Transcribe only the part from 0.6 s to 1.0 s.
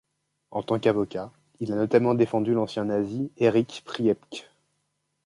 tant